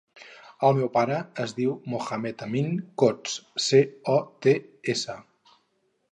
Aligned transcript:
El 0.67 0.71
meu 0.77 0.87
pare 0.93 1.17
es 1.43 1.51
diu 1.57 1.75
Mohamed 1.93 2.41
amin 2.45 2.71
Cots: 3.03 3.35
ce, 3.67 3.81
o, 4.15 4.17
te, 4.47 4.55
essa. 4.95 5.19